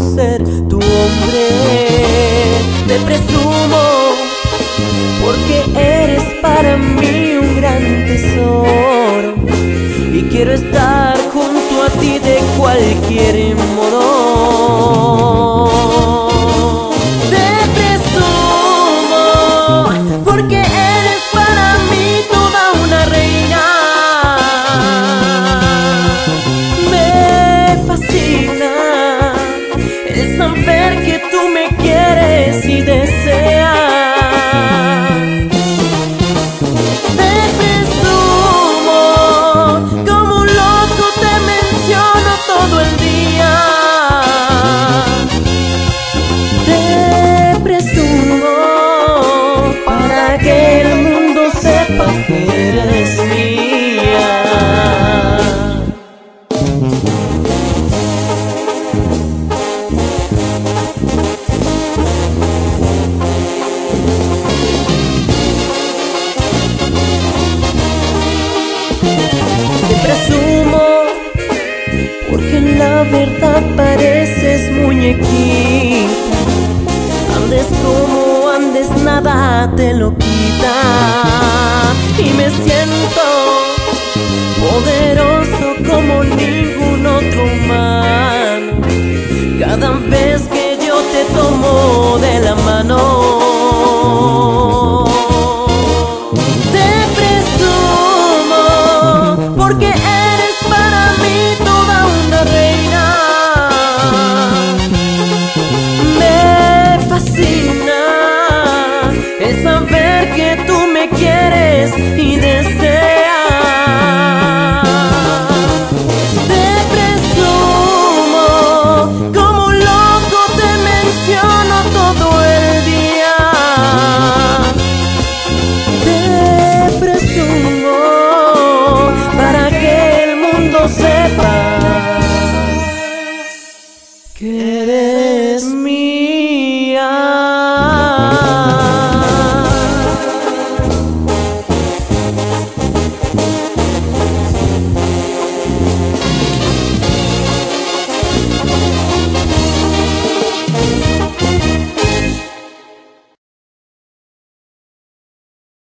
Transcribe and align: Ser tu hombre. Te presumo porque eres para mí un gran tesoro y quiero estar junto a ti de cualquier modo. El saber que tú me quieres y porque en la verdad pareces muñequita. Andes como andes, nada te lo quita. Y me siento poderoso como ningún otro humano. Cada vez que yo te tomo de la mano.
Ser 0.00 0.42
tu 0.68 0.76
hombre. 0.76 1.46
Te 2.86 2.98
presumo 3.00 3.82
porque 5.22 5.64
eres 5.76 6.22
para 6.40 6.76
mí 6.76 7.36
un 7.40 7.56
gran 7.56 8.06
tesoro 8.06 9.34
y 10.12 10.22
quiero 10.30 10.52
estar 10.52 11.16
junto 11.32 11.82
a 11.82 11.88
ti 12.00 12.18
de 12.18 12.38
cualquier 12.56 13.54
modo. 13.76 15.09
El 30.12 30.36
saber 30.36 31.02
que 31.02 31.20
tú 31.30 31.48
me 31.48 31.68
quieres 31.82 32.66
y 32.66 32.82
porque 72.28 72.56
en 72.58 72.78
la 72.78 73.02
verdad 73.04 73.62
pareces 73.76 74.70
muñequita. 74.72 76.10
Andes 77.36 77.66
como 77.82 78.48
andes, 78.48 78.90
nada 79.02 79.70
te 79.76 79.94
lo 79.94 80.10
quita. 80.16 80.74
Y 82.18 82.30
me 82.34 82.50
siento 82.50 83.26
poderoso 84.60 85.66
como 85.88 86.24
ningún 86.24 87.06
otro 87.06 87.44
humano. 87.44 88.72
Cada 89.58 89.90
vez 90.10 90.42
que 90.42 90.78
yo 90.86 90.96
te 91.12 91.24
tomo 91.34 92.18
de 92.18 92.40
la 92.40 92.54
mano. 92.56 93.19